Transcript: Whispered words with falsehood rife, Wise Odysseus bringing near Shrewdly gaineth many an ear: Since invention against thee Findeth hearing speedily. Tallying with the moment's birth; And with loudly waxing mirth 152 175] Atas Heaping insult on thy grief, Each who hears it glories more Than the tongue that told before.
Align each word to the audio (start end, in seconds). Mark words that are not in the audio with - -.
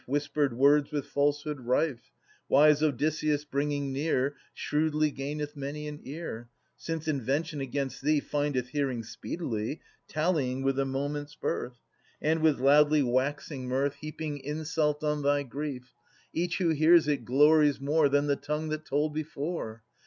Whispered 0.07 0.57
words 0.57 0.91
with 0.91 1.05
falsehood 1.05 1.59
rife, 1.59 2.09
Wise 2.49 2.81
Odysseus 2.81 3.45
bringing 3.45 3.93
near 3.93 4.35
Shrewdly 4.51 5.11
gaineth 5.11 5.55
many 5.55 5.87
an 5.87 5.99
ear: 6.01 6.49
Since 6.75 7.07
invention 7.07 7.61
against 7.61 8.01
thee 8.01 8.19
Findeth 8.19 8.69
hearing 8.69 9.03
speedily. 9.03 9.79
Tallying 10.07 10.63
with 10.63 10.77
the 10.77 10.85
moment's 10.85 11.35
birth; 11.35 11.77
And 12.19 12.41
with 12.41 12.59
loudly 12.59 13.03
waxing 13.03 13.67
mirth 13.67 13.97
152 14.01 14.41
175] 14.41 14.53
Atas 14.55 14.75
Heaping 14.75 15.03
insult 15.03 15.03
on 15.03 15.21
thy 15.21 15.43
grief, 15.43 15.93
Each 16.33 16.57
who 16.57 16.69
hears 16.69 17.07
it 17.07 17.23
glories 17.23 17.79
more 17.79 18.09
Than 18.09 18.25
the 18.25 18.35
tongue 18.35 18.69
that 18.69 18.85
told 18.85 19.13
before. 19.13 19.83